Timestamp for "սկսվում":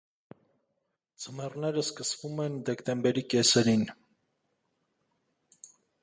1.87-2.41